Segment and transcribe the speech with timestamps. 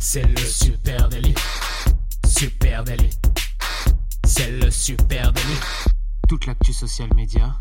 [0.00, 1.34] C'est le super délit.
[2.24, 3.10] Super délit.
[4.24, 5.58] C'est le super délit.
[6.28, 7.58] Toute l'actu social média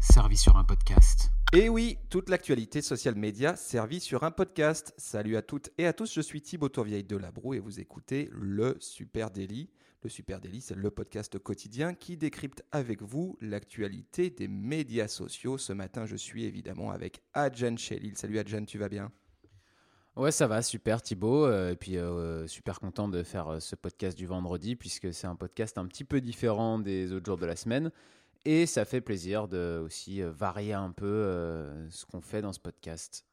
[0.00, 1.30] servie sur un podcast.
[1.52, 4.94] Et oui, toute l'actualité social média servie sur un podcast.
[4.96, 8.30] Salut à toutes et à tous, je suis Thibaut Tourvieille de Labroue et vous écoutez
[8.32, 9.68] le Super Daily.
[10.02, 15.58] Le Super Daily, c'est le podcast quotidien qui décrypte avec vous l'actualité des médias sociaux.
[15.58, 18.16] Ce matin, je suis évidemment avec Adjan Chelil.
[18.16, 19.12] Salut Adjan, tu vas bien?
[20.16, 21.44] Ouais, ça va, super Thibaut.
[21.46, 25.26] Euh, et puis, euh, super content de faire euh, ce podcast du vendredi, puisque c'est
[25.26, 27.90] un podcast un petit peu différent des autres jours de la semaine.
[28.44, 31.06] Et ça fait plaisir de aussi varier un peu
[31.88, 33.24] ce qu'on fait dans ce podcast.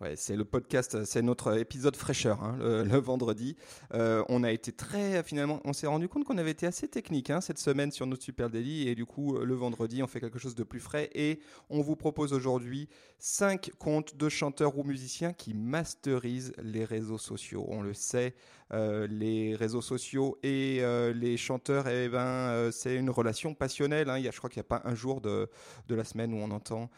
[0.00, 3.56] Ouais, c'est le podcast, c'est notre épisode fraîcheur hein, le, vendredi.
[3.94, 7.30] Euh, on a été très, finalement, on s'est rendu compte qu'on avait été assez technique
[7.30, 10.38] hein, cette semaine sur notre Super Daily et du coup, le vendredi, on fait quelque
[10.38, 12.88] chose de plus frais et on vous propose aujourd'hui
[13.18, 17.66] 5 comptes de chanteurs ou musiciens qui masterisent les réseaux sociaux.
[17.66, 22.96] On le sait, euh, les réseaux sociaux et euh, les chanteurs, eh ben, euh, c'est
[22.96, 24.10] une relation passionnelle.
[24.10, 24.18] Hein.
[24.18, 25.48] Il y a, je crois qu'il n'y a pas un jour de,
[25.88, 26.90] de, la semaine où on entend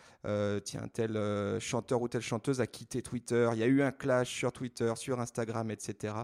[0.65, 1.19] tiens, tel
[1.61, 3.49] chanteur ou telle chanteuse a quitté Twitter.
[3.53, 6.15] Il y a eu un clash sur Twitter, sur Instagram, etc.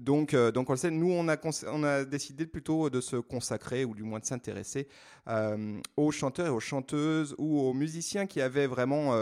[0.00, 1.36] donc, donc, on le sait, nous, on a,
[1.66, 4.88] on a décidé plutôt de se consacrer, ou du moins de s'intéresser
[5.96, 9.14] aux chanteurs et aux chanteuses ou aux musiciens qui avaient vraiment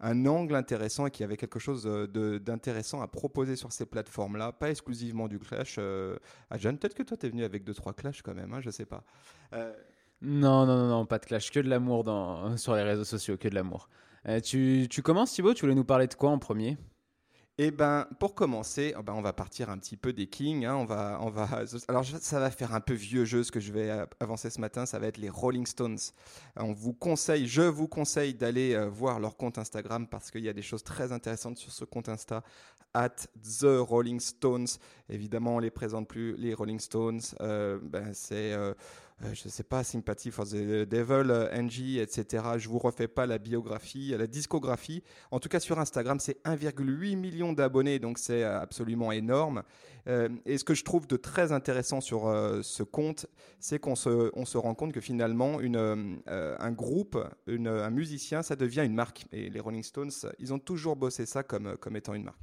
[0.00, 5.28] un angle intéressant et qui avaient quelque chose d'intéressant à proposer sur ces plateformes-là exclusivement
[5.28, 5.76] du clash.
[5.78, 6.16] Euh,
[6.50, 8.60] à Jeanne, peut-être que toi, tu es venu avec deux trois clashs quand même, hein,
[8.60, 9.04] je sais pas.
[9.52, 9.72] Euh,
[10.22, 12.56] non, non, non, non, pas de clash, que de l'amour dans...
[12.56, 13.88] sur les réseaux sociaux, que de l'amour.
[14.26, 16.78] Euh, tu, tu commences, Thibaut Tu voulais nous parler de quoi en premier?
[17.56, 20.64] Eh ben, pour commencer, oh ben, on va partir un petit peu des Kings.
[20.64, 20.74] Hein.
[20.74, 21.48] on va, on va,
[21.88, 24.86] alors, ça va faire un peu vieux jeu ce que je vais avancer ce matin.
[24.86, 25.98] Ça va être les Rolling Stones.
[26.56, 30.48] On vous conseille, je vous conseille d'aller euh, voir leur compte Instagram parce qu'il y
[30.48, 32.42] a des choses très intéressantes sur ce compte Insta.
[32.94, 34.78] At The Rolling Stones.
[35.08, 36.36] Évidemment, on les présente plus.
[36.36, 38.72] Les Rolling Stones, euh, ben, c'est euh,
[39.22, 42.44] euh, je ne sais pas, Sympathy for the Devil, Angie, etc.
[42.56, 45.02] Je vous refais pas la biographie, la discographie.
[45.30, 49.62] En tout cas, sur Instagram, c'est 1,8 million d'abonnés, donc c'est absolument énorme.
[50.44, 52.24] Et ce que je trouve de très intéressant sur
[52.62, 53.26] ce compte,
[53.60, 57.16] c'est qu'on se, on se rend compte que finalement, une, un groupe,
[57.46, 59.26] un musicien, ça devient une marque.
[59.32, 62.40] Et les Rolling Stones, ils ont toujours bossé ça comme, comme étant une marque.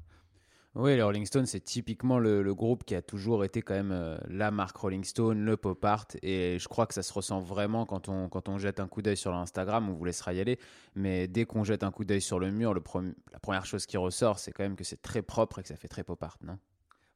[0.74, 4.18] Oui, les Rolling Stones, c'est typiquement le, groupe qui a toujours été quand même euh,
[4.30, 6.08] la marque Rolling Stone, le pop art.
[6.22, 9.02] Et je crois que ça se ressent vraiment quand on, quand on jette un coup
[9.02, 9.90] d'œil sur l'Instagram.
[9.90, 10.60] On vous laissera y aller.
[10.96, 14.40] Mais dès qu'on jette un coup d'œil sur le mur, la première chose qui ressort,
[14.40, 16.58] c'est quand même que c'est très propre et que ça fait très pop art, non?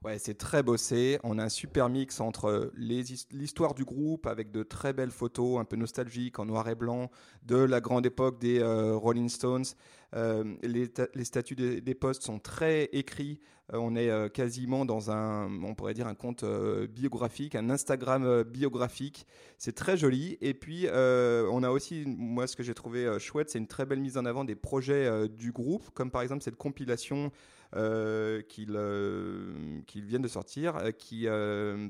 [0.06, 1.18] Ouais, c'est très bossé.
[1.24, 5.66] On a un super mix entre l'histoire du groupe avec de très belles photos, un
[5.66, 7.10] peu nostalgiques, en noir et blanc,
[7.42, 9.66] de la grande époque des euh, Rolling Stones.
[10.14, 10.92] Euh, les,
[11.26, 13.40] statuts des, postes sont très écrits.
[13.74, 16.46] Euh, on est quasiment dans un, on pourrait dire, un compte
[16.88, 19.26] biographique, un Instagram biographique.
[19.58, 20.38] C'est très joli.
[20.40, 24.02] Et puis, on a aussi, moi, ce que j'ai trouvé chouette, c'est une très belle
[24.02, 27.32] mise en avant des projets du groupe, comme par exemple cette compilation
[27.76, 31.28] euh, euh, qu'ils viennent de sortir, euh, qui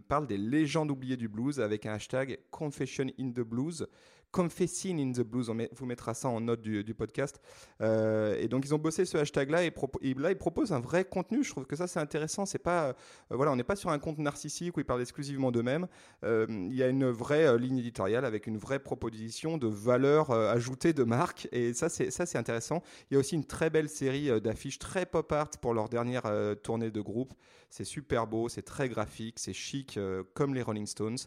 [0.08, 3.88] parle des légendes oubliées du blues avec un hashtag Confession in the Blues.
[4.36, 7.40] Confessing in the Blues, on vous mettra ça en note du, podcast.
[7.80, 9.74] Euh, et donc ils ont bossé ce hashtag-là et,
[10.18, 11.42] là ils proposent un vrai contenu.
[11.42, 12.46] Je trouve que ça c'est intéressant.
[12.46, 12.94] C'est pas, euh,
[13.30, 15.88] voilà, on n'est pas sur un compte narcissique où ils parlent exclusivement d'eux-mêmes.
[16.26, 20.92] Euh, il y a une vraie ligne éditoriale avec une vraie proposition de valeur ajoutée
[20.92, 22.84] de marque et ça c'est ça c'est intéressant.
[23.10, 26.24] Il y a aussi une très belle série d'affiches très pop art pour leur dernière
[26.62, 27.34] tournée de groupe.
[27.70, 29.98] C'est super beau, c'est très graphique, c'est chic
[30.34, 31.18] comme les Rolling Stones.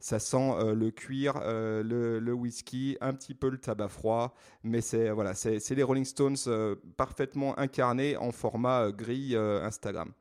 [0.00, 2.51] Ça sent le cuir, le, le whisky,
[3.00, 7.58] un petit peu le tabac froid, mais c'est voilà, c'est les Rolling Stones euh, parfaitement
[7.58, 10.12] incarnés en format euh, gris euh, Instagram.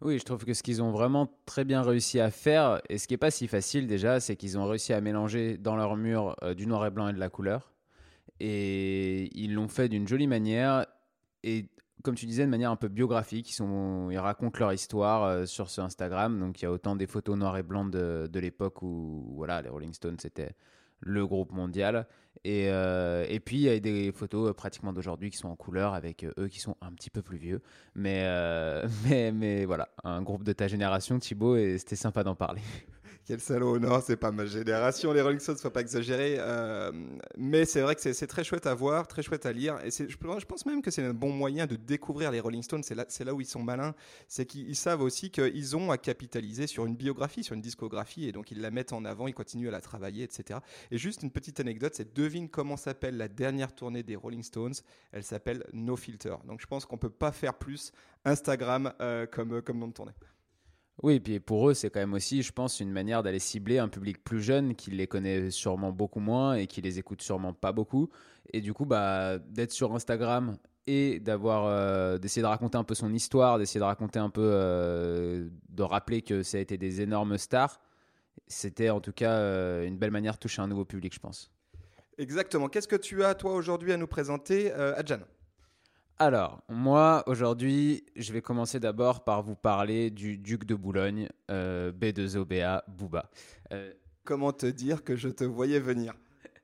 [0.00, 3.06] Oui, je trouve que ce qu'ils ont vraiment très bien réussi à faire, et ce
[3.06, 6.34] qui n'est pas si facile déjà, c'est qu'ils ont réussi à mélanger dans leur mur
[6.56, 7.72] du noir et blanc et de la couleur.
[8.40, 10.86] Et ils l'ont fait d'une jolie manière,
[11.44, 11.68] et
[12.02, 13.50] comme tu disais, de manière un peu biographique.
[13.50, 16.40] Ils, sont, ils racontent leur histoire sur ce Instagram.
[16.40, 19.62] Donc il y a autant des photos noir et blanc de, de l'époque où voilà,
[19.62, 20.56] les Rolling Stones étaient
[21.02, 22.06] le groupe mondial.
[22.44, 25.56] Et, euh, et puis, il y a des photos euh, pratiquement d'aujourd'hui qui sont en
[25.56, 27.60] couleur avec euh, eux qui sont un petit peu plus vieux.
[27.94, 28.24] Mais,
[29.08, 32.62] mais, mais voilà, un groupe de ta génération, Thibaut, et c'était sympa d'en parler.
[33.24, 36.38] Quel salaud, non, c'est pas ma génération, les Rolling Stones, faut pas exagérer.
[36.40, 36.90] Euh,
[37.36, 39.78] mais c'est vrai que c'est très chouette à voir, très chouette à lire.
[39.84, 42.82] Et je, pense même que c'est un bon moyen de découvrir les Rolling Stones.
[42.82, 43.94] C'est là, là où ils sont malins.
[44.26, 48.26] C'est qu'ils savent aussi qu'ils ont à capitaliser sur une biographie, sur une discographie.
[48.26, 50.58] Et donc ils la mettent en avant, ils continuent à la travailler, etc.
[50.90, 54.74] Et juste une petite anecdote c'est devine comment s'appelle la dernière tournée des Rolling Stones.
[55.12, 56.34] Elle s'appelle No Filter.
[56.44, 57.92] Donc je pense qu'on peut pas faire plus
[58.24, 60.12] Instagram euh, comme, comme nom de tournée.
[61.02, 63.78] Oui, et puis pour eux, c'est quand même aussi, je pense, une manière d'aller cibler
[63.78, 67.54] un public plus jeune qui les connaît sûrement beaucoup moins et qui les écoute sûrement
[67.54, 68.10] pas beaucoup.
[68.52, 70.56] Et du coup, bah, d'être sur Instagram
[70.86, 74.42] et d'avoir euh, d'essayer de raconter un peu son histoire, d'essayer de raconter un peu,
[74.44, 77.80] euh, de rappeler que ça a été des énormes stars,
[78.46, 81.50] c'était en tout cas euh, une belle manière de toucher un nouveau public, je pense.
[82.18, 82.68] Exactement.
[82.68, 85.20] Qu'est-ce que tu as, toi, aujourd'hui, à nous présenter, Adjan?
[86.22, 91.92] Alors, moi, aujourd'hui, je vais commencer d'abord par vous parler du duc de Boulogne, euh,
[91.92, 93.30] B2OBA, Booba.
[93.72, 93.92] Euh,
[94.24, 96.14] Comment te dire que je te voyais venir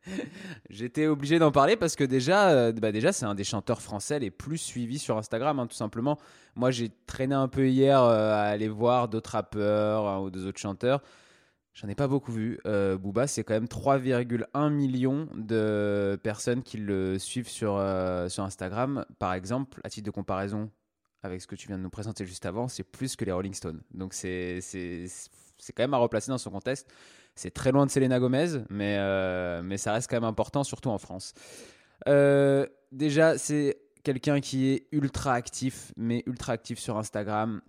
[0.70, 4.20] J'étais obligé d'en parler parce que déjà, euh, bah déjà c'est un des chanteurs français
[4.20, 6.18] les plus suivis sur Instagram, hein, tout simplement.
[6.54, 11.02] Moi, j'ai traîné un peu hier à aller voir d'autres rappeurs hein, ou d'autres chanteurs.
[11.80, 12.58] J'en ai pas beaucoup vu.
[12.66, 18.42] Euh, Booba, c'est quand même 3,1 millions de personnes qui le suivent sur, euh, sur
[18.42, 19.04] Instagram.
[19.20, 20.72] Par exemple, à titre de comparaison
[21.22, 23.54] avec ce que tu viens de nous présenter juste avant, c'est plus que les Rolling
[23.54, 23.80] Stones.
[23.94, 24.58] Donc c'est
[25.68, 26.88] quand même à replacer dans son contexte.
[27.36, 30.90] C'est très loin de Selena Gomez, mais, euh, mais ça reste quand même important, surtout
[30.90, 31.32] en France.
[32.90, 37.60] Déjà, c'est quelqu'un qui est ultra actif, mais ultra actif sur Instagram.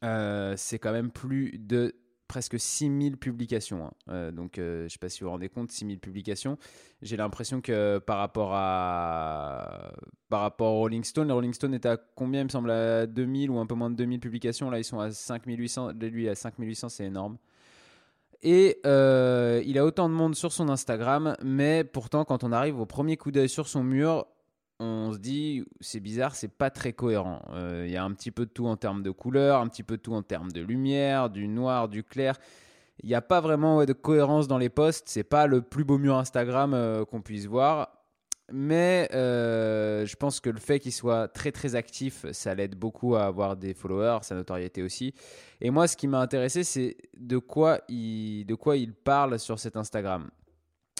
[0.00, 1.92] c'est quand même plus de
[2.32, 3.84] presque 6000 publications.
[3.84, 3.92] Hein.
[4.08, 6.56] Euh, donc, euh, je ne sais pas si vous vous rendez compte, 6000 publications.
[7.02, 9.92] J'ai l'impression que par rapport à
[10.30, 12.40] par rapport Rolling Stone, le Rolling Stone est à combien?
[12.40, 14.70] Il me semble à 2000 ou un peu moins de 2000 publications.
[14.70, 15.90] Là, ils sont à 5800.
[16.00, 17.36] Lui, à 5800, c'est énorme.
[18.42, 22.80] Et euh, il a autant de monde sur son Instagram, mais pourtant, quand on arrive
[22.80, 24.26] au premier coup d'œil sur son mur,
[24.82, 27.40] on se dit, c'est bizarre, c'est pas très cohérent.
[27.52, 29.84] Euh, il y a un petit peu de tout en termes de couleur, un petit
[29.84, 32.36] peu de tout en termes de lumière, du noir, du clair.
[33.02, 35.08] Il n'y a pas vraiment de cohérence dans les posts.
[35.08, 37.90] C'est pas le plus beau mur Instagram euh, qu'on puisse voir.
[38.52, 43.14] Mais euh, je pense que le fait qu'il soit très très actif, ça l'aide beaucoup
[43.14, 45.14] à avoir des followers, sa notoriété aussi.
[45.60, 49.58] Et moi, ce qui m'a intéressé, c'est de quoi il, de quoi il parle sur
[49.58, 50.28] cet Instagram.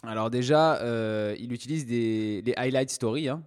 [0.04, 0.80] Alors déjà,
[1.38, 3.42] il utilise des, les highlight stories, hein,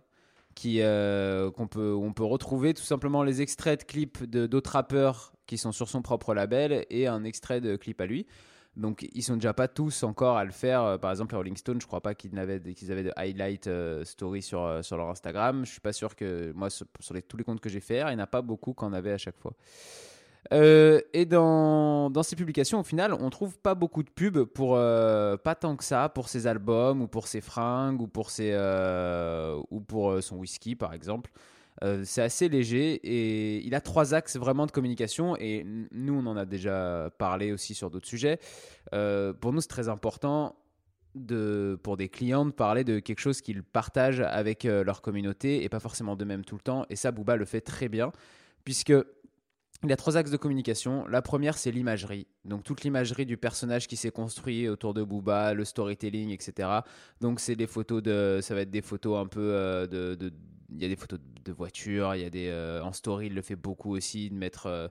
[0.77, 5.89] euh, qu'on peut retrouver tout simplement les extraits de clips d'autres rappeurs qui sont sur
[5.89, 8.25] son propre label et un extrait de clip à lui.
[8.75, 10.81] Donc ils sont déjà pas tous encore à le faire.
[10.83, 14.03] Euh, par exemple, Rolling Stones, je crois pas qu'ils avaient qu'ils avaient de highlight euh,
[14.03, 15.65] story sur leur Instagram.
[15.65, 16.85] Je suis pas sûr que moi sur,
[17.27, 19.17] tous les comptes que j'ai fait, il n'y en a pas beaucoup qu'en avait à
[19.17, 19.53] chaque fois.
[20.53, 24.75] Euh, et dans, dans ces publications, au final, on trouve pas beaucoup de pubs pour
[24.75, 28.51] euh, pas tant que ça pour ses albums ou pour ses fringues ou pour ses
[28.53, 31.31] euh, ou pour son whisky par exemple.
[32.03, 36.37] c'est assez léger et il a trois axes vraiment de communication et nous on en
[36.37, 38.39] a déjà parlé aussi sur d'autres sujets.
[38.91, 40.55] pour nous c'est très important
[41.15, 45.69] de, pour des clients de parler de quelque chose qu'ils partagent avec leur communauté et
[45.69, 46.85] pas forcément de même tout le temps.
[46.89, 48.11] Et ça, Booba le fait très bien,
[48.65, 48.93] puisque
[49.83, 51.05] il y a trois axes de communication.
[51.07, 52.27] La première, c'est l'imagerie.
[52.43, 56.69] Donc, toute l'imagerie du personnage qui s'est construit autour de Booba, le storytelling, etc.
[57.21, 58.39] Donc, c'est des photos de.
[58.41, 60.31] Ça va être des photos un peu euh, de,
[60.71, 62.47] Il y a des photos de voitures, il y a des.
[62.49, 64.67] Euh, en story, il le fait beaucoup aussi, de mettre.
[64.67, 64.87] Euh,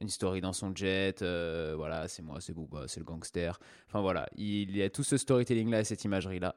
[0.00, 1.22] une story dans son jet,
[1.76, 3.60] voilà, c'est moi, c'est Booba, c'est le gangster.
[3.86, 6.56] Enfin voilà, il y a tout ce storytelling-là et cette imagerie-là.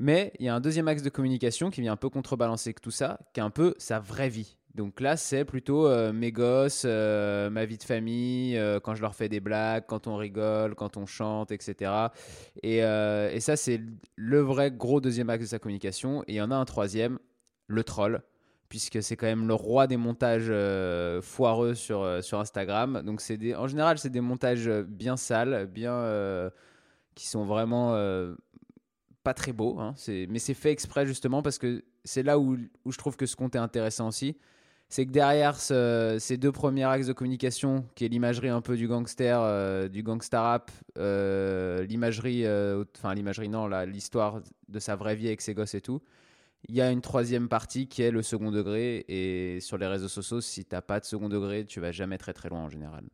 [0.00, 2.90] Mais il y a un deuxième axe de communication qui vient un peu contrebalancer tout
[2.90, 4.56] ça, qui est un peu sa vraie vie.
[4.74, 9.02] Donc là, c'est plutôt euh, mes gosses, euh, ma vie de famille, euh, quand je
[9.02, 11.92] leur fais des blagues, quand on rigole, quand on chante, etc.
[12.64, 13.80] Et, et ça, c'est
[14.16, 16.22] le vrai gros deuxième axe de sa communication.
[16.24, 17.20] Et il y en a un troisième,
[17.68, 18.22] le troll,
[18.68, 20.52] puisque c'est quand même le roi des montages
[21.22, 23.02] foireux sur, sur Instagram.
[23.04, 26.50] Donc des, en général, c'est des montages bien sales, bien
[27.14, 27.92] qui sont vraiment
[29.22, 29.78] pas très beaux.
[29.78, 29.94] Hein.
[30.28, 33.36] mais c'est fait exprès justement parce que c'est là où, où je trouve que ce
[33.36, 34.36] compte est intéressant aussi
[34.88, 38.86] c'est que derrière ces deux premiers axes de communication, qui est l'imagerie un peu du
[38.86, 45.16] gangster, euh, du gangster rap, euh, l'imagerie, euh, enfin l'imagerie non, l'histoire de sa vraie
[45.16, 46.00] vie avec ses gosses et tout,
[46.68, 49.04] il y a une troisième partie qui est le second degré.
[49.08, 52.18] Et sur les réseaux sociaux, si tu n'as pas de second degré, tu vas jamais
[52.18, 53.04] très très loin en général.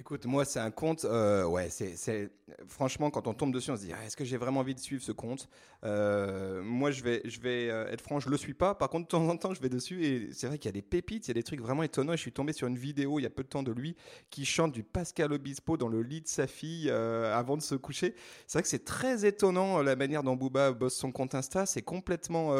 [0.00, 1.04] Écoute, moi, c'est un compte.
[1.04, 2.30] Euh, ouais, c'est
[2.68, 4.78] franchement quand on tombe dessus, on se dit ah, est-ce que j'ai vraiment envie de
[4.78, 5.48] suivre ce compte
[5.84, 8.76] euh, Moi, je vais, je vais euh, être franc, je le suis pas.
[8.76, 10.72] Par contre, de temps en temps, je vais dessus et c'est vrai qu'il y a
[10.72, 12.12] des pépites, il y a des trucs vraiment étonnants.
[12.12, 13.96] Je suis tombé sur une vidéo il y a peu de temps de lui
[14.30, 18.14] qui chante du Pascal Obispo dans le lit de sa fille avant de se coucher.
[18.46, 21.66] C'est vrai que c'est très étonnant la manière dont Booba bosse son compte Insta.
[21.66, 22.54] C'est complètement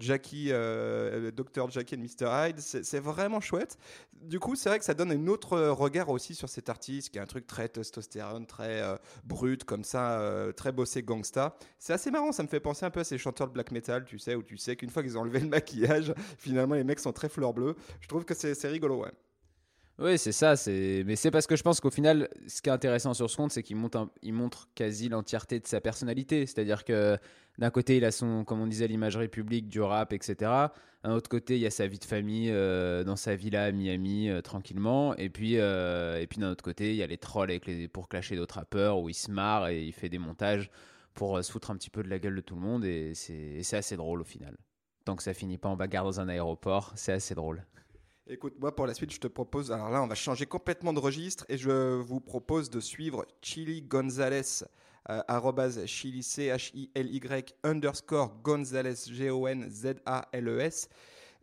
[0.00, 2.58] Jackie, Dr Jackie et Mr Hyde.
[2.58, 3.76] C'est vraiment chouette.
[4.22, 7.18] Du coup, c'est vrai que ça donne un autre regard aussi sur cette artiste qui
[7.18, 11.56] a un truc très testostérone, très euh, brut comme ça, euh, très bossé gangsta.
[11.78, 14.04] C'est assez marrant, ça me fait penser un peu à ces chanteurs de black metal,
[14.04, 17.00] tu sais, où tu sais qu'une fois qu'ils ont enlevé le maquillage, finalement les mecs
[17.00, 17.76] sont très fleur bleue.
[18.00, 19.12] Je trouve que c'est rigolo, ouais.
[20.00, 20.56] Oui, c'est ça.
[20.56, 23.36] C'est mais c'est parce que je pense qu'au final, ce qui est intéressant sur ce
[23.36, 26.46] compte, c'est qu'il montre, quasi l'entièreté de sa personnalité.
[26.46, 27.18] C'est-à-dire que
[27.58, 30.50] d'un côté, il a son, comme on disait, l'imagerie publique du rap, etc.
[31.04, 33.72] D'un autre côté, il y a sa vie de famille euh, dans sa villa à
[33.72, 35.14] Miami, euh, tranquillement.
[35.16, 37.86] Et puis, euh, et puis d'un autre côté, il y a les trolls avec les,
[37.86, 40.70] pour clasher d'autres rappeurs où il se marre et il fait des montages
[41.12, 42.86] pour se foutre un petit peu de la gueule de tout le monde.
[42.86, 44.56] Et c'est assez drôle au final.
[45.04, 47.64] Tant que ça finit pas en bagarre dans un aéroport, c'est assez drôle.
[48.32, 49.72] Écoute, moi pour la suite, je te propose.
[49.72, 53.82] Alors là, on va changer complètement de registre et je vous propose de suivre Chili
[53.82, 54.62] Gonzalez,
[55.08, 60.60] euh, chili c i l y underscore Gonzalez G O N Z A L E
[60.60, 60.88] S.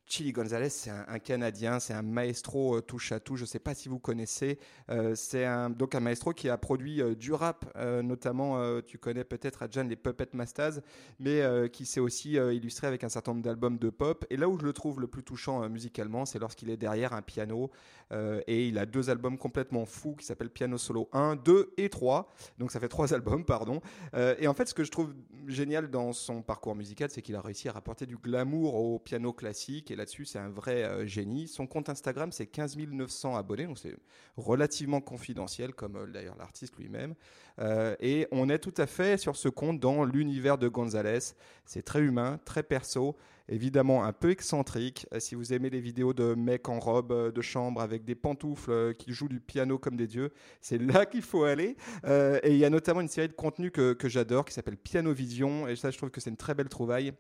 [0.10, 3.36] Chili Gonzalez, c'est un, Canadien, c'est un maestro euh, touche à tout.
[3.36, 4.58] Je ne sais pas si vous connaissez.
[4.90, 7.66] Euh, c'est un, donc un maestro qui a produit euh, du rap,
[8.04, 10.80] notamment, tu connais peut-être Adjan les Puppet Masters,
[11.20, 14.26] mais qui s'est aussi illustré avec un certain nombre d'albums de pop.
[14.30, 17.22] Et là où je le trouve le plus touchant musicalement, c'est lorsqu'il est derrière un
[17.22, 17.70] piano
[18.12, 22.32] et il a deux albums complètement fous qui s'appellent Piano Solo 1, 2 et 3.
[22.58, 23.82] Donc ça fait trois albums, pardon.
[24.14, 25.14] et en fait, ce que je trouve
[25.48, 29.34] génial dans son parcours musical, c'est qu'il a réussi à rapporter du glamour au piano
[29.34, 31.48] classique là-dessus, c'est un vrai euh, génie.
[31.48, 33.96] Son compte Instagram, c'est 15 900 abonnés, donc c'est
[34.38, 37.16] relativement confidentiel, comme euh, d'ailleurs l'artiste lui-même.
[37.60, 41.34] Euh, et on est tout à fait sur ce compte dans l'univers de Gonzalez.
[41.66, 43.18] C'est très humain, très perso
[43.50, 45.08] évidemment un peu excentrique.
[45.20, 49.14] Si vous aimez les vidéos de mecs en robe de chambre avec des pantoufles qui
[49.14, 51.78] jouent du piano comme des dieux, c'est là qu'il faut aller.
[52.04, 55.14] et il y a notamment une série de contenus que, que j'adore qui s'appelle Piano
[55.14, 55.66] Vision.
[55.70, 57.14] Et ça, je trouve que c'est une très belle trouvaille.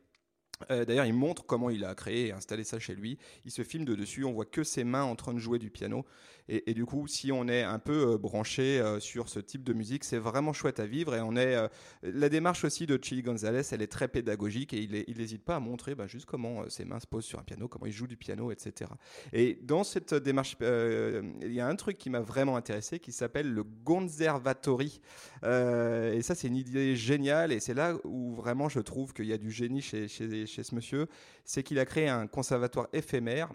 [0.71, 3.17] Euh, d'ailleurs, il montre comment il a créé et installé ça chez lui.
[3.45, 5.69] Il se filme de dessus, on voit que ses mains en train de jouer du
[5.69, 6.05] piano.
[6.49, 9.73] Et, du coup, si on est un peu euh, branché euh, sur ce type de
[9.73, 11.13] musique, c'est vraiment chouette à vivre.
[11.13, 11.67] Et on est euh,
[12.03, 15.59] la démarche aussi de Chili Gonzalez, elle est très pédagogique et il n'hésite pas à
[15.59, 18.15] montrer bah, juste comment ses mains se posent sur un piano, comment il joue du
[18.15, 18.91] piano, etc.
[19.33, 23.51] Et dans cette démarche, il y a un truc qui m'a vraiment intéressé qui s'appelle
[23.51, 25.01] le Gonzervatory.
[25.43, 29.33] et ça, c'est une idée géniale et c'est là où vraiment je trouve qu'il y
[29.33, 31.07] a du génie chez ce monsieur.
[31.43, 33.49] C'est qu'il a créé un conservatoire éphémère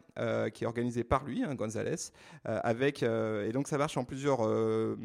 [0.52, 2.10] qui est organisé par lui, hein, Gonzalez,
[2.44, 4.96] avec euh, et donc ça marche en plusieurs euh,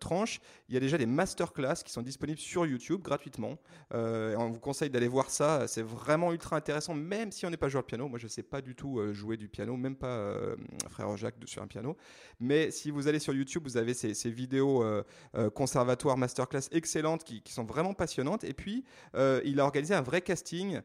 [0.00, 0.40] tranches.
[0.68, 3.58] Il y a déjà des masterclass qui sont disponibles sur YouTube gratuitement.
[3.94, 5.66] Euh, on vous conseille d'aller voir ça.
[5.68, 8.08] C'est vraiment ultra intéressant, même si on n'est pas joueur de piano.
[8.08, 10.34] Moi, je ne sais pas du tout jouer du piano, même pas
[10.90, 11.96] frère Jacques sur un piano.
[12.40, 14.84] Mais si vous allez sur YouTube, vous avez ces, vidéos
[15.54, 18.44] conservatoire masterclass excellentes qui, sont vraiment passionnantes.
[18.44, 20.80] Et puis, il a organisé un vrai casting,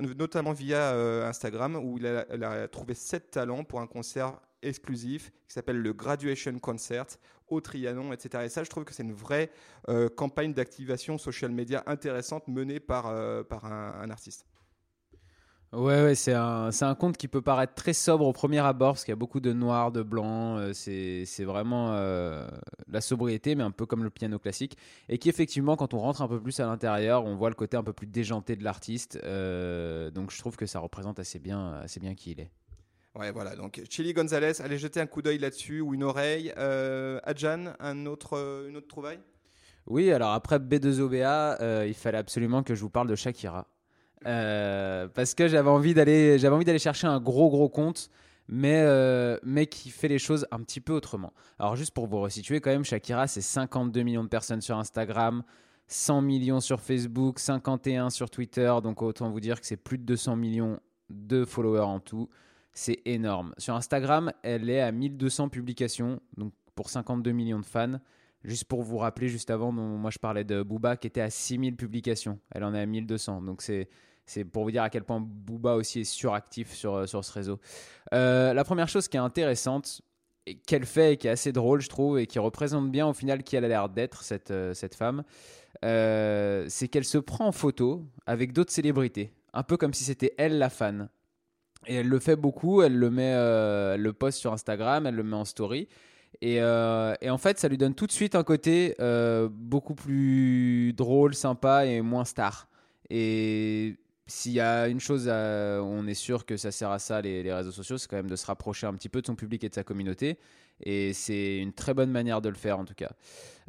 [0.00, 0.92] notamment via
[1.26, 5.80] Instagram, où il a, il a trouvé sept talents pour un concert exclusif qui s'appelle
[5.80, 7.06] le Graduation Concert
[7.48, 8.44] au Trianon, etc.
[8.44, 9.50] Et ça, je trouve que c'est une vraie
[9.88, 14.46] euh, campagne d'activation social media intéressante menée par, euh, par un, artiste.
[15.72, 19.04] Ouais, ouais c'est un, un, compte qui peut paraître très sobre au premier abord, parce
[19.04, 21.92] qu'il y a beaucoup de noir, de blanc, euh, c'est vraiment
[22.88, 24.76] la sobriété, mais un peu comme le piano classique,
[25.08, 27.76] et qui effectivement, quand on rentre un peu plus à l'intérieur, on voit le côté
[27.76, 32.00] un peu plus déjanté de l'artiste, donc je trouve que ça représente assez bien, assez
[32.00, 32.50] bien qui il est.
[33.16, 33.56] Ouais, voilà.
[33.56, 36.52] Donc, Chili Gonzalez, allez jeter un coup d'œil là-dessus ou une oreille.
[36.58, 39.20] Euh, Adjan, un autre, euh, une autre trouvaille?
[39.86, 43.66] Oui, alors après B2OBA, euh, il fallait absolument que je vous parle de Shakira.
[44.26, 48.10] Euh, parce que j'avais envie d'aller chercher un gros gros compte
[48.48, 48.84] mais,
[49.42, 51.32] mais qui fait les choses un petit peu autrement.
[51.58, 55.42] Alors juste pour vous resituer quand même, Shakira c'est 52 millions de personnes sur Instagram,
[55.88, 60.04] 100 millions sur Facebook, 51 sur Twitter, donc autant vous dire que c'est plus de
[60.04, 60.80] 200 millions
[61.10, 62.28] de followers en tout.
[62.78, 63.54] C'est énorme.
[63.56, 67.98] Sur Instagram, elle est à 1200 publications, donc pour 52 millions de fans.
[68.44, 71.74] Juste pour vous rappeler, juste avant, moi je parlais de Booba qui était à 6000
[71.74, 72.38] publications.
[72.52, 73.40] Elle en est à 1200.
[73.40, 73.88] Donc c'est,
[74.26, 77.58] c'est pour vous dire à quel point Booba aussi est suractif sur, sur ce réseau.
[78.12, 80.02] Euh, la première chose qui est intéressante,
[80.66, 83.42] qu'elle fait et qui est assez drôle, je trouve, et qui représente bien au final
[83.42, 85.24] qui elle a l'air d'être, cette, euh, cette femme,
[85.82, 89.32] euh, c'est qu'elle se prend en photo avec d'autres célébrités.
[89.54, 91.08] Un peu comme si c'était elle la fan.
[91.86, 95.22] Et elle le fait beaucoup, elle le met, euh, le poste sur Instagram, elle le
[95.22, 95.88] met en story.
[96.42, 98.94] Et, et, en fait, ça lui donne tout de suite un côté
[99.50, 102.68] beaucoup plus drôle, sympa et moins star.
[103.08, 103.94] Et
[104.26, 107.72] s'il y a une chose, on est sûr que ça sert à ça, les, réseaux
[107.72, 109.74] sociaux, c'est quand même de se rapprocher un petit peu de son public et de
[109.74, 110.36] sa communauté.
[110.82, 113.12] Et c'est une très bonne manière de le faire en tout cas.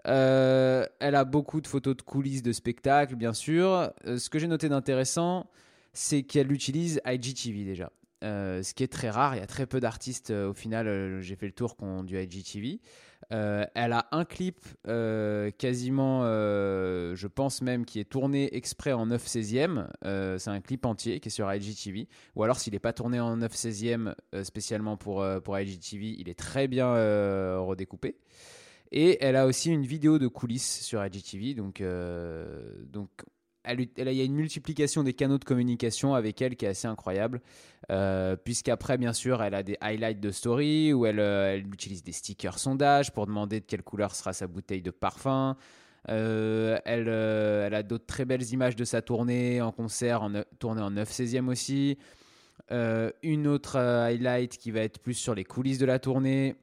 [0.07, 3.91] Euh, elle a beaucoup de photos de coulisses de spectacles, bien sûr.
[4.05, 5.50] Euh, ce que j'ai noté d'intéressant,
[5.93, 7.91] c'est qu'elle utilise IGTV déjà.
[8.24, 11.36] Euh, ce qui est très rare, il y a très peu d'artistes au final, j'ai
[11.36, 12.79] fait le tour qui ont du IGTV.
[13.29, 14.59] elle a un clip
[15.57, 19.88] quasiment, je pense même, qui est tourné exprès en 9 16e.
[20.39, 22.07] c'est un clip entier qui est sur IGTV.
[22.36, 26.39] Ou alors s'il n'est pas tourné en 9 16e spécialement pour, pour IGTV, il est
[26.39, 26.88] très bien
[27.59, 28.15] redécoupé.
[28.91, 31.53] Et elle a aussi une vidéo de coulisses sur IGTV.
[31.53, 33.09] Donc, euh, donc
[33.67, 36.88] elle, il y a une multiplication des canaux de communication avec elle qui est assez
[36.88, 37.41] incroyable.
[37.91, 42.12] Euh, Puisqu'après, bien sûr, elle a des highlights de story où elle, euh, utilise des
[42.12, 45.57] stickers sondage pour demander de quelle couleur sera sa bouteille de parfum.
[46.09, 47.09] Euh, elle,
[47.74, 51.47] a d'autres très belles images de sa tournée en concert, en, tournée en 9 16e
[51.50, 51.97] aussi.
[52.71, 56.55] une autre highlight qui va être plus sur les coulisses de la tournée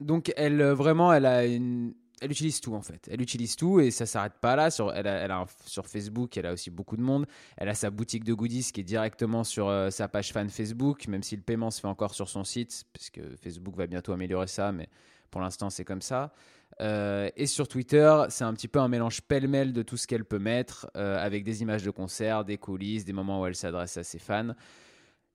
[0.00, 3.08] donc elle vraiment elle a une elle utilise tout en fait.
[3.10, 4.70] Elle utilise tout et ça s'arrête pas là.
[4.70, 7.26] Sur, elle a, sur Facebook, elle a aussi beaucoup de monde.
[7.56, 11.08] Elle a sa boutique de goodies qui est directement sur euh, sa page fan Facebook,
[11.08, 14.46] même si le paiement se fait encore sur son site, puisque Facebook va bientôt améliorer
[14.46, 14.88] ça, mais
[15.30, 16.32] pour l'instant c'est comme ça.
[16.80, 20.24] Euh, et sur Twitter, c'est un petit peu un mélange pêle-mêle de tout ce qu'elle
[20.24, 24.04] peut mettre, avec des images de concerts, des coulisses, des moments où elle s'adresse à
[24.04, 24.54] ses fans.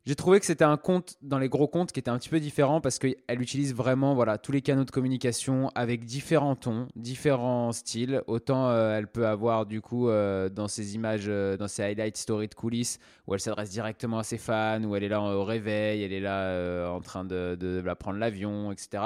[0.08, 2.40] J'ai trouvé que c'était un compte dans les gros comptes qui était un petit peu
[2.40, 7.74] différent parce qu'elle utilise vraiment voilà, tous les canaux de communication avec différents tons, différents
[7.74, 8.24] styles.
[8.26, 12.16] Autant euh, elle peut avoir du coup euh, dans ses images, euh, dans ses highlights
[12.16, 15.44] story de coulisses où elle s'adresse directement à ses fans, où elle est là au
[15.44, 19.04] réveil, elle est là en train de, de, prendre l'avion, etc.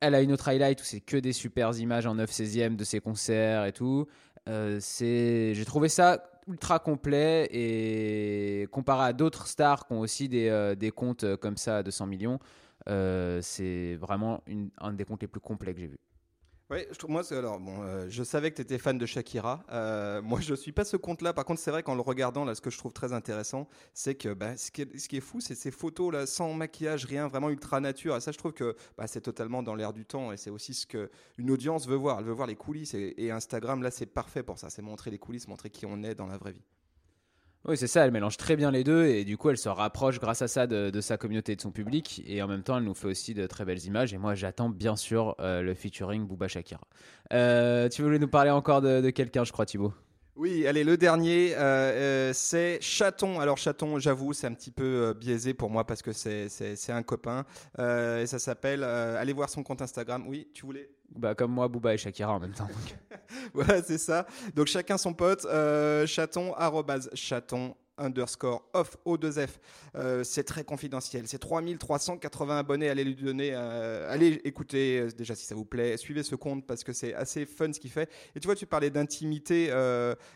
[0.00, 2.82] Elle a une autre highlight où c'est que des super images en 9 16e de
[2.82, 4.08] ses concerts et tout.
[4.48, 10.74] J'ai trouvé ça ultra complet et comparé à d'autres stars qui ont aussi des, euh,
[10.94, 12.38] comptes euh, comme ça à 200 millions,
[12.88, 14.42] euh, c'est vraiment
[14.78, 15.98] un des comptes les plus complets que j'ai vu.
[16.68, 19.64] Oui, je, moi, alors, bon, euh, je savais que tu étais fan de Shakira.
[19.70, 21.32] Euh, moi, je suis pas ce compte-là.
[21.32, 24.16] Par contre, c'est vrai qu'en le regardant, là, ce que je trouve très intéressant, c'est
[24.16, 27.78] que bah, ce, qui est, fou, c'est ces photos là, sans maquillage, rien, vraiment ultra
[27.78, 28.16] nature.
[28.16, 30.32] Et ça, je trouve que bah, c'est totalement dans l'air du temps.
[30.32, 32.18] Et c'est aussi ce qu'une audience veut voir.
[32.18, 32.94] Elle veut voir les coulisses.
[32.94, 34.68] Et Instagram, là, c'est parfait pour ça.
[34.68, 36.64] C'est montrer les coulisses, montrer qui on est dans la vraie vie.
[37.68, 40.20] Oui, c'est ça, elle mélange très bien les deux et du coup, elle se rapproche
[40.20, 42.22] grâce à ça de, sa communauté et de son public.
[42.24, 44.14] Et en même temps, elle nous fait aussi de très belles images.
[44.14, 46.82] Et moi, j'attends bien sûr euh, le featuring Booba Shakira.
[47.32, 49.92] Euh, tu voulais nous parler encore de, quelqu'un, je crois, Thibaut?
[50.36, 53.40] Oui, allez, le dernier, euh, c'est Chaton.
[53.40, 57.44] Alors Chaton, j'avoue, c'est un petit peu biaisé pour moi parce que c'est un copain.
[57.78, 60.24] et ça s'appelle, allez voir son compte Instagram.
[60.28, 60.90] Oui, tu voulais?
[61.14, 62.68] Bah, comme moi, Booba et Shakira en même temps.
[63.54, 64.26] voilà, c'est ça.
[64.54, 65.44] Donc chacun son pote.
[65.46, 69.58] Euh, chaton, arrobase chaton, underscore off O2F.
[69.94, 71.26] Euh, c'est très confidentiel.
[71.26, 72.88] C'est 3380 abonnés.
[72.88, 75.96] Allez lui donner, euh, allez écouter euh, déjà si ça vous plaît.
[75.96, 78.10] Suivez ce compte parce que c'est assez fun ce qu'il fait.
[78.34, 79.70] Et tu vois, tu parlais d'intimité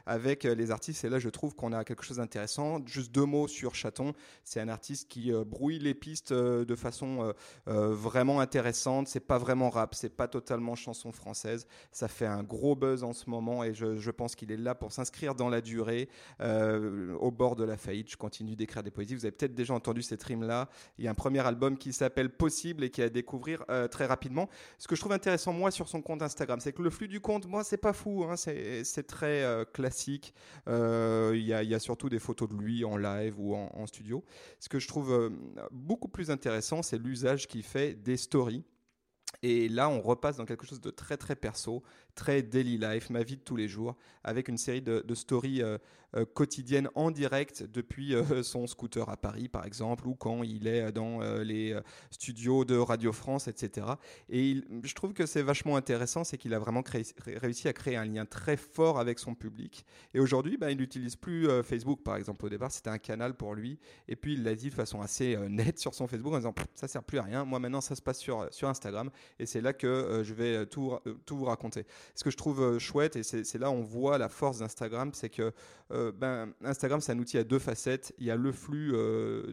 [0.07, 1.05] avec les artistes.
[1.05, 2.81] Et là, je trouve qu'on a quelque chose d'intéressant.
[2.87, 4.12] Juste deux mots sur Chaton.
[4.44, 7.33] C'est un artiste qui brouille les pistes de façon
[7.66, 9.09] vraiment intéressante.
[9.09, 9.94] C'est pas vraiment rap.
[9.94, 11.66] C'est pas totalement chanson française.
[11.92, 14.75] Ça fait un gros buzz en ce moment et je, je pense qu'il est là
[14.75, 16.09] pour s'inscrire dans la durée
[16.40, 18.11] au bord de la faillite.
[18.11, 19.15] Je continue d'écrire des poésies.
[19.15, 20.69] Vous avez peut-être déjà entendu cette rime-là.
[20.99, 23.89] Il y a un premier album qui s'appelle Possible et qui est à découvrir euh,
[23.89, 24.49] très rapidement.
[24.79, 27.21] Ce que je trouve intéressant, moi, sur son compte Instagram, c'est que le flux du
[27.21, 28.25] compte, moi, c'est pas fou.
[28.25, 28.37] Hein.
[28.37, 30.35] c'est très euh, classique.
[30.69, 34.25] Euh, il y, a, surtout des photos de lui en live ou en, en studio.
[34.59, 35.33] Ce que je trouve
[35.71, 38.65] beaucoup plus intéressant, c'est l'usage qu'il fait des stories.
[39.43, 41.83] Et là, on repasse dans quelque chose de très très perso,
[42.14, 45.79] très daily life, ma vie de tous les jours, avec une série de, stories euh,
[46.16, 50.66] euh, quotidiennes en direct depuis euh, son scooter à Paris, par exemple, ou quand il
[50.66, 51.79] est dans les
[52.11, 53.87] studios de Radio France, etc.
[54.29, 56.83] Et je trouve que c'est vachement intéressant, c'est qu'il a vraiment
[57.27, 59.85] réussi à créer un lien très fort avec son public.
[60.12, 62.45] Et aujourd'hui, ben, il n'utilise plus Facebook, par exemple.
[62.45, 63.79] Au départ, c'était un canal pour lui.
[64.09, 66.88] Et puis, il l'a dit de façon assez nette sur son Facebook en disant ça
[66.88, 67.45] sert plus à rien.
[67.45, 69.11] Moi, maintenant, ça se passe sur Instagram.
[69.38, 71.87] Et c'est là que je vais tout, tout vous raconter.
[72.14, 75.30] Ce que je trouve euh, chouette, et c'est là on voit la force d'Instagram, c'est
[75.30, 75.52] que
[75.92, 78.14] euh, ben, Instagram, c'est un outil à deux facettes.
[78.18, 79.52] Il y a le flux euh,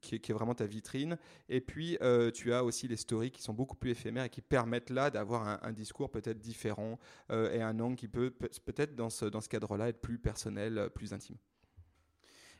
[0.00, 1.98] qui, est, vraiment ta vitrine, et puis
[2.34, 5.58] tu as aussi les stories qui sont beaucoup plus éphémères et qui permettent là d'avoir
[5.62, 6.98] un, discours peut-être différent
[7.30, 11.36] et un angle qui peut peut-être dans dans ce cadre-là être plus personnel, plus intime.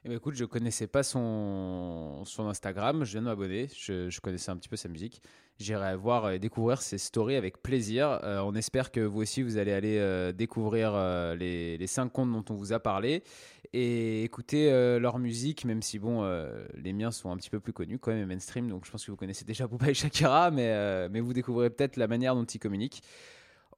[0.05, 4.53] Eh ben, écoute, je connaissais pas son, son Instagram, je viens de m'abonner, je, connaissais
[4.53, 5.21] un petit peu sa musique.
[5.59, 8.21] J'irai voir et découvrir ses stories avec plaisir.
[8.23, 12.13] Euh, on espère que vous aussi, vous allez aller euh, découvrir euh, les, les cinq
[12.13, 13.25] comptes dont on vous a parlé
[13.73, 16.25] et écouter leur musique, même si bon,
[16.75, 19.11] les miens sont un petit peu plus connus quand même, mainstream, donc je pense que
[19.11, 22.59] vous connaissez déjà Booba et Shakira, mais, mais vous découvrirez peut-être la manière dont ils
[22.59, 23.03] communiquent.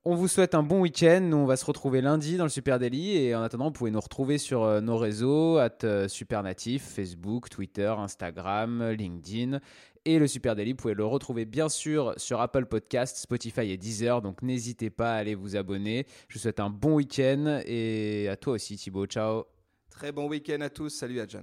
[0.06, 1.20] On vous souhaite un bon week-end.
[1.20, 3.18] Nous, on va se retrouver lundi dans le Super Daily.
[3.18, 7.50] Et en attendant, vous pouvez nous retrouver sur euh, nos réseaux, at euh, Supernatif, Facebook,
[7.50, 9.60] Twitter, Instagram, LinkedIn.
[10.06, 13.76] Et le Super Daily, vous pouvez le retrouver bien sûr sur Apple Podcast, Spotify et
[13.76, 14.22] Deezer.
[14.22, 16.06] Donc n'hésitez pas à aller vous abonner.
[16.28, 17.60] Je vous souhaite un bon week-end.
[17.66, 19.04] Et à toi aussi, Thibaut.
[19.04, 19.44] Ciao.
[19.90, 20.88] Très bon week-end à tous.
[20.88, 21.42] Salut, Adjan.